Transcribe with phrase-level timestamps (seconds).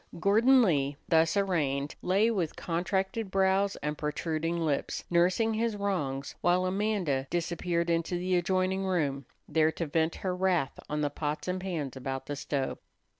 [0.19, 6.65] Gordon Lee, thus arraigned, lay with contracted brows and protruding lips, nursing his wrongs, while
[6.65, 11.61] Amanda disappeared into the adjoining room, there to vent her wrath on the pots and
[11.61, 12.79] pans about the stove.